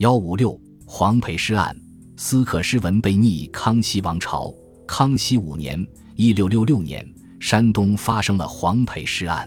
[0.00, 1.76] 幺五六黄培诗案，
[2.16, 4.50] 司可诗文被逆康熙王朝。
[4.86, 7.06] 康熙五年（一六六六年），
[7.38, 9.46] 山东发生了黄培诗案。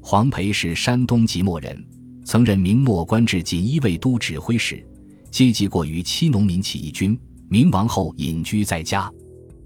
[0.00, 1.84] 黄培是山东即墨人，
[2.24, 4.80] 曾任明末官至锦衣卫都指挥使，
[5.28, 7.18] 阶级过于七农民起义军。
[7.48, 9.12] 明亡后隐居在家。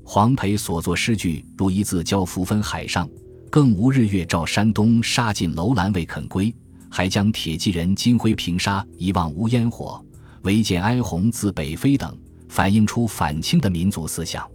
[0.03, 3.07] 黄培所作诗句如一字交浮分海上，
[3.51, 6.51] 更无日月照山东，杀尽楼兰未肯归，
[6.89, 10.03] 还将铁骑人金辉平沙一望无烟火。
[10.45, 12.17] 唯见哀鸿自北飞等，
[12.49, 14.47] 反映出反清的民族思想。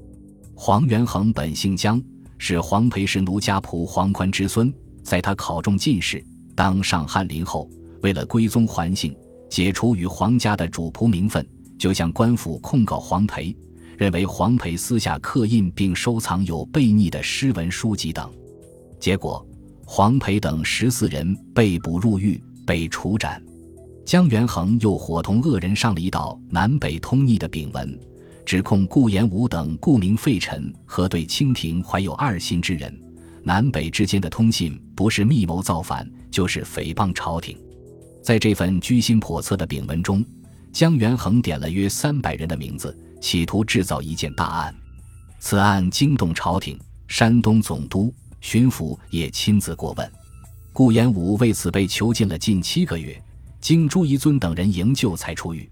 [0.56, 2.02] 黄元衡本姓姜，
[2.38, 4.74] 是黄培氏奴家仆黄宽之孙。
[5.04, 6.24] 在他考中进士，
[6.56, 7.68] 当上翰林后，
[8.02, 9.16] 为了归宗还姓，
[9.50, 11.44] 解除与黄家的主仆名分，
[11.80, 13.56] 就向官府控告黄培，
[13.98, 18.30] 认为黄培私下刻印并收藏有悖逆的诗文书籍等。
[19.00, 19.44] 结果，
[19.86, 23.42] 黄培等十四人被捕入狱，被处斩。
[24.10, 28.00] 江元衡又伙同恶人上了一道南北通逆的禀文，
[28.44, 32.92] 指控顾炎武等顾名废臣和对清廷怀有二心之人，
[33.44, 37.56] 南北之间的通信不是密谋造反，就是诽谤朝廷。
[38.24, 40.26] 在这份居心叵测的禀文中，
[40.74, 44.74] 江元衡点了约三百人的名字，企图制造一件大案。
[45.40, 50.12] 此案惊动朝廷，山东总督、巡抚也亲自过问。
[50.74, 53.16] 顾炎武为此被囚禁了近七个月。
[53.60, 55.70] 经朱一尊等人营救，才出狱。